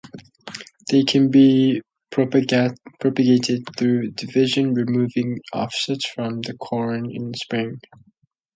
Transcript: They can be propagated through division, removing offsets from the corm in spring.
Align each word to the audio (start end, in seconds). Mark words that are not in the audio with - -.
They 0.89 1.03
can 1.03 1.29
be 1.29 1.83
propagated 2.09 2.71
through 3.77 4.09
division, 4.13 4.73
removing 4.73 5.37
offsets 5.53 6.07
from 6.09 6.41
the 6.41 6.53
corm 6.53 7.07
in 7.15 7.35
spring. 7.35 7.79